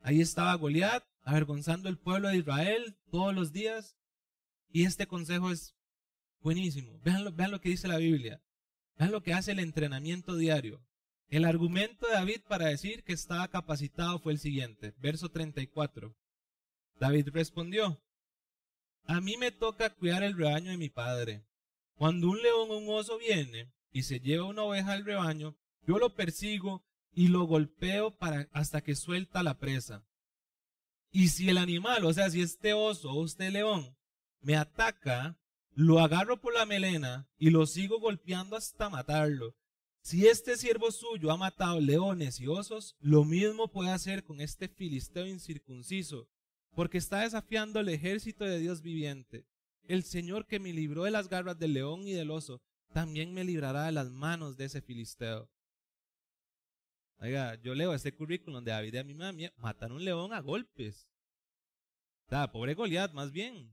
[0.00, 3.96] Ahí estaba Goliat avergonzando el pueblo de Israel todos los días.
[4.68, 5.74] Y este consejo es
[6.40, 6.98] buenísimo.
[7.00, 8.42] Vean lo, vean lo que dice la Biblia.
[9.00, 10.86] Vean lo que hace el entrenamiento diario.
[11.28, 14.92] El argumento de David para decir que estaba capacitado fue el siguiente.
[14.98, 16.14] Verso 34.
[16.96, 18.04] David respondió,
[19.04, 21.46] a mí me toca cuidar el rebaño de mi padre.
[21.94, 25.98] Cuando un león o un oso viene y se lleva una oveja al rebaño, yo
[25.98, 30.06] lo persigo y lo golpeo para, hasta que suelta la presa.
[31.10, 33.96] Y si el animal, o sea, si este oso o este león
[34.40, 35.39] me ataca,
[35.74, 39.54] lo agarro por la melena y lo sigo golpeando hasta matarlo.
[40.02, 44.68] Si este siervo suyo ha matado leones y osos, lo mismo puede hacer con este
[44.68, 46.28] filisteo incircunciso,
[46.74, 49.46] porque está desafiando el ejército de Dios viviente.
[49.84, 53.44] El Señor que me libró de las garras del león y del oso, también me
[53.44, 55.50] librará de las manos de ese filisteo.
[57.18, 60.40] Oiga, yo leo este currículum de David y a mi mami, matan un león a
[60.40, 61.06] golpes.
[62.28, 63.70] Sea, pobre Goliat, más bien.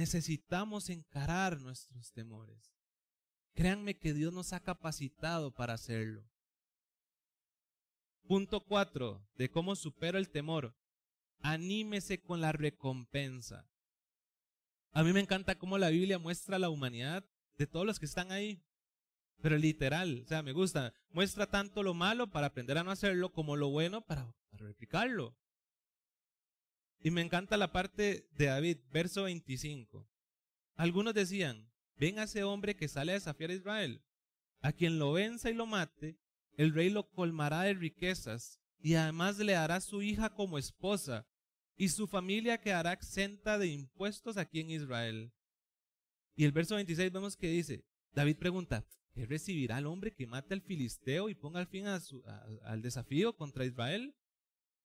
[0.00, 2.72] Necesitamos encarar nuestros temores.
[3.52, 6.26] Créanme que Dios nos ha capacitado para hacerlo.
[8.26, 10.74] Punto 4 de cómo supero el temor.
[11.40, 13.68] Anímese con la recompensa.
[14.92, 17.22] A mí me encanta cómo la Biblia muestra la humanidad
[17.58, 18.64] de todos los que están ahí.
[19.42, 20.94] Pero literal, o sea, me gusta.
[21.10, 25.36] Muestra tanto lo malo para aprender a no hacerlo como lo bueno para, para replicarlo.
[27.02, 30.06] Y me encanta la parte de David, verso 25.
[30.76, 34.02] Algunos decían, ven a ese hombre que sale a desafiar a Israel.
[34.60, 36.18] A quien lo venza y lo mate,
[36.56, 41.26] el rey lo colmará de riquezas y además le dará su hija como esposa
[41.76, 45.32] y su familia quedará exenta de impuestos aquí en Israel.
[46.36, 50.52] Y el verso 26 vemos que dice, David pregunta, ¿qué recibirá el hombre que mate
[50.52, 54.14] al filisteo y ponga fin al desafío contra Israel?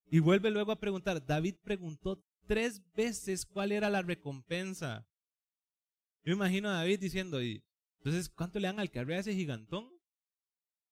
[0.08, 5.08] Y vuelve luego a preguntar, David preguntó tres veces cuál era la recompensa.
[6.24, 7.64] Yo imagino a David diciendo, y
[7.98, 9.90] entonces, ¿cuánto le dan al que a ese gigantón?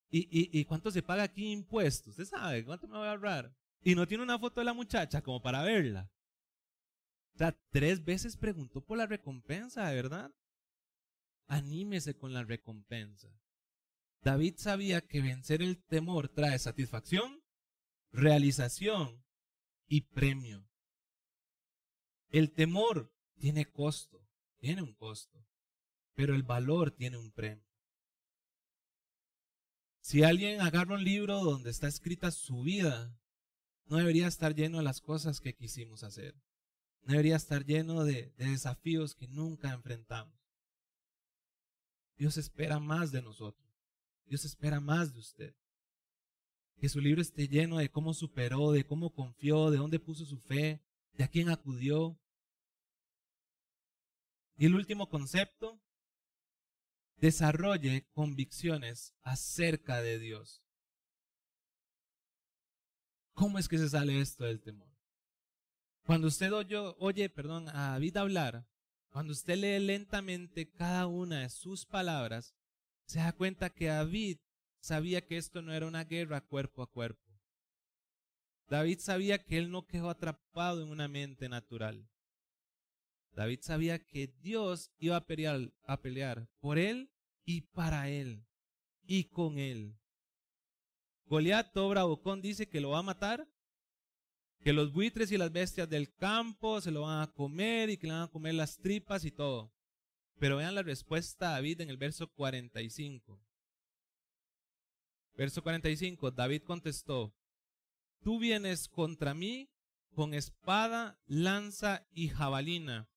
[0.09, 2.09] ¿Y, y, y cuánto se paga aquí impuestos?
[2.09, 3.55] Usted sabe, ¿cuánto me voy a ahorrar?
[3.81, 6.09] Y no tiene una foto de la muchacha como para verla.
[7.35, 10.31] O sea, tres veces preguntó por la recompensa, ¿de verdad?
[11.47, 13.29] Anímese con la recompensa.
[14.21, 17.42] David sabía que vencer el temor trae satisfacción,
[18.13, 19.21] realización
[19.87, 20.65] y premio.
[22.29, 24.25] El temor tiene costo,
[24.59, 25.45] tiene un costo,
[26.13, 27.67] pero el valor tiene un premio.
[29.99, 33.17] Si alguien agarra un libro donde está escrita su vida,
[33.85, 36.35] no debería estar lleno de las cosas que quisimos hacer.
[37.01, 40.37] No debería estar lleno de, desafíos que nunca enfrentamos.
[42.15, 43.67] Dios espera más de nosotros.
[44.25, 45.55] Dios espera más de usted.
[46.83, 50.37] Que su libro esté lleno de cómo superó, de cómo confió, de dónde puso su
[50.41, 52.19] fe, de a quién acudió.
[54.57, 55.81] Y el último concepto,
[57.15, 60.61] desarrolle convicciones acerca de Dios.
[63.33, 64.91] ¿Cómo es que se sale esto del temor?
[66.05, 68.67] Cuando usted oye, oye perdón, a David hablar,
[69.07, 72.53] cuando usted lee lentamente cada una de sus palabras,
[73.05, 74.39] se da cuenta que David
[74.83, 77.31] sabía que esto no era una guerra cuerpo a cuerpo.
[78.67, 82.09] David sabía que él no quedó atrapado en una mente natural.
[83.31, 87.09] David sabía que Dios iba a pelear, a pelear por él
[87.45, 88.45] y para él
[89.05, 89.97] y con él.
[91.27, 93.47] Goliat, bravocón, dice que lo va a matar,
[94.61, 98.07] que los buitres y las bestias del campo se lo van a comer y que
[98.07, 99.73] le van a comer las tripas y todo.
[100.39, 103.41] Pero vean la respuesta a David en el verso 45.
[105.35, 107.33] Verso 45, David contestó,
[108.21, 109.69] tú vienes contra mí
[110.13, 113.09] con espada, lanza y jabalina,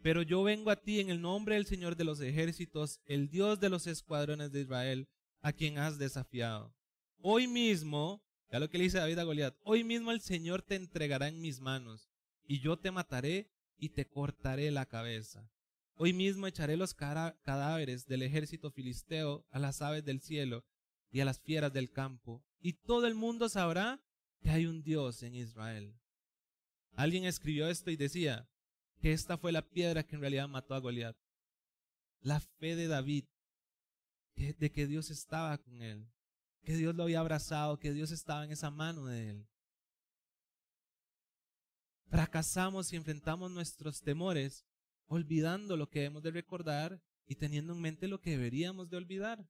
[0.00, 3.60] pero yo vengo a ti en el nombre del Señor de los ejércitos, el Dios
[3.60, 5.08] de los escuadrones de Israel,
[5.42, 6.74] a quien has desafiado.
[7.20, 10.76] Hoy mismo, ya lo que le dice David a Goliat, hoy mismo el Señor te
[10.76, 12.08] entregará en mis manos,
[12.46, 15.50] y yo te mataré y te cortaré la cabeza.
[15.96, 20.64] Hoy mismo echaré los cadáveres del ejército filisteo a las aves del cielo
[21.14, 24.02] y a las fieras del campo, y todo el mundo sabrá
[24.40, 25.94] que hay un Dios en Israel.
[26.96, 28.48] Alguien escribió esto y decía
[29.00, 31.16] que esta fue la piedra que en realidad mató a Goliat.
[32.20, 33.26] La fe de David,
[34.34, 36.10] de que Dios estaba con él.
[36.64, 39.46] que Dios lo había abrazado, que Dios estaba en esa mano de él.
[42.06, 44.64] Fracasamos y enfrentamos nuestros temores
[45.06, 49.46] olvidando lo que debemos de recordar y teniendo en mente lo que deberíamos de olvidar.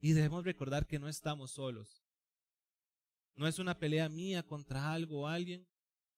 [0.00, 2.04] Y debemos recordar que no estamos solos.
[3.34, 5.68] No es una pelea mía contra algo o alguien.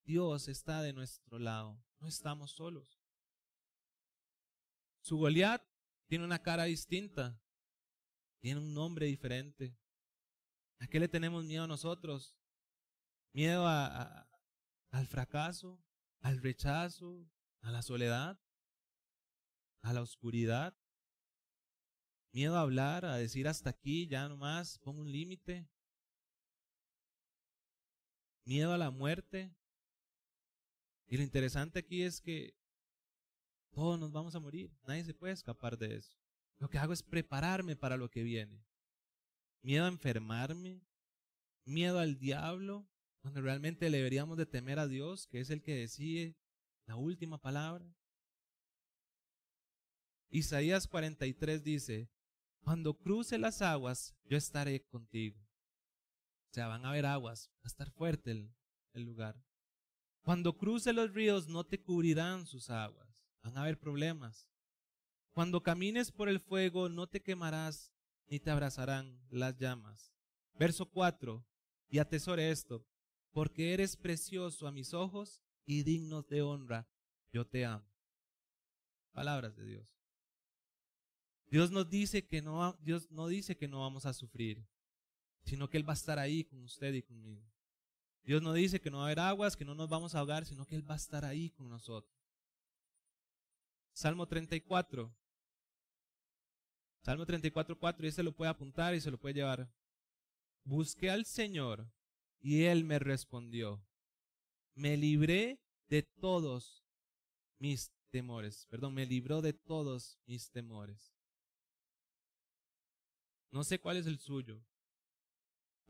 [0.04, 1.82] Dios está de nuestro lado.
[2.00, 3.00] No estamos solos.
[5.00, 5.62] Su Goliat
[6.06, 7.40] tiene una cara distinta.
[8.40, 9.76] Tiene un nombre diferente.
[10.78, 12.36] ¿A qué le tenemos miedo a nosotros?
[13.32, 15.82] Miedo al fracaso,
[16.20, 17.28] al rechazo,
[17.60, 18.40] a la soledad,
[19.82, 20.76] a la oscuridad.
[22.32, 25.66] Miedo a hablar, a decir hasta aquí, ya nomás, pongo un límite.
[28.44, 29.54] Miedo a la muerte.
[31.06, 32.54] Y lo interesante aquí es que
[33.70, 36.18] todos nos vamos a morir, nadie se puede escapar de eso.
[36.58, 38.64] Lo que hago es prepararme para lo que viene.
[39.62, 40.82] Miedo a enfermarme,
[41.64, 42.88] miedo al diablo,
[43.20, 46.36] cuando realmente le deberíamos de temer a Dios, que es el que decide
[46.86, 47.94] la última palabra.
[50.30, 52.10] Isaías 43 dice,
[52.61, 55.40] cuando cruce las aguas, yo estaré contigo.
[56.50, 59.40] O sea, van a haber aguas, va a estar fuerte el, lugar.
[60.22, 63.09] Cuando cruce los ríos, no te cubrirán sus aguas,
[63.42, 64.48] van a haber problemas.
[65.30, 67.92] Cuando camines por el fuego, no te quemarás,
[68.26, 70.12] ni te abrazarán las llamas.
[70.54, 71.46] Verso 4,
[71.88, 72.84] y atesore esto,
[73.30, 76.88] porque eres precioso a mis ojos y digno de honra,
[77.32, 77.88] yo te amo.
[79.12, 79.97] Palabras de Dios.
[81.51, 84.66] Dios nos dice que no, Dios no dice que no vamos a sufrir,
[85.44, 87.42] sino que Él va a estar ahí con usted y conmigo.
[88.22, 90.44] Dios no dice que no va a haber aguas, que no nos vamos a ahogar,
[90.44, 92.14] sino que Él va a estar ahí con nosotros.
[93.92, 95.14] Salmo 34.
[97.01, 99.72] Salmo 34, 4, y se lo puede apuntar y se lo puede llevar.
[100.64, 101.90] Busqué al Señor
[102.38, 103.82] y Él me respondió.
[104.74, 106.84] Me libré de todos
[107.59, 108.66] mis temores.
[108.66, 111.17] Perdón, me libró de todos mis temores.
[113.51, 114.62] No sé cuál es el suyo,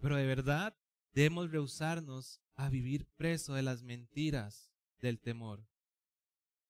[0.01, 0.77] pero de verdad
[1.13, 5.67] debemos rehusarnos a vivir preso de las mentiras del temor.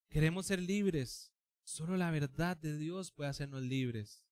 [0.08, 1.32] Queremos ser libres.
[1.64, 4.24] Solo la verdad de Dios puede hacernos libres.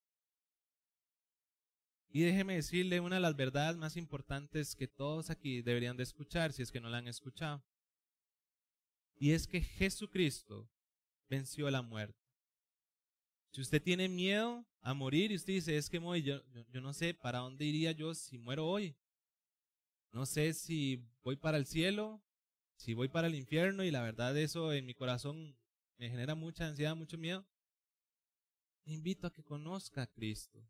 [2.09, 6.55] Y déjeme decirle una de las verdades más importantes que todos aquí deberían de escuchar
[6.55, 7.63] si es que no la han escuchado.
[9.19, 10.71] Y es que Jesucristo
[11.29, 12.26] venció la muerte.
[13.57, 17.15] Si usted tiene miedo a morir y usted dice, es que yo, yo, no sé
[17.15, 18.95] para dónde iría yo si muero hoy.
[20.13, 22.23] No sé si voy para el cielo,
[22.75, 25.57] si voy para el infierno y la verdad eso en mi corazón
[25.97, 27.47] me genera mucha ansiedad, mucho miedo.
[28.85, 30.63] invito a que conozca a Cristo.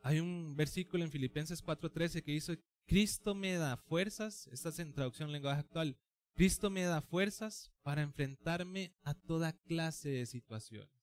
[0.00, 4.94] Hay un versículo en Filipenses 4:13 que dice, Cristo me da fuerzas, esta es en
[4.94, 5.98] traducción lenguaje actual,
[6.34, 10.93] Cristo me da fuerzas para enfrentarme a toda clase de situaciones.